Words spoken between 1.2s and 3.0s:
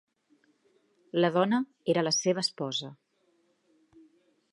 La dona era la seva esposa.